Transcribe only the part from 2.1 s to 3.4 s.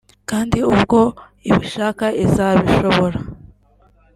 izabishobora